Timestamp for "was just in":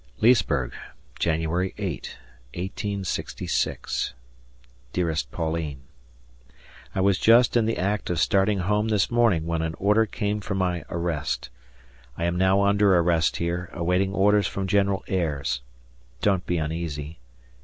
7.01-7.65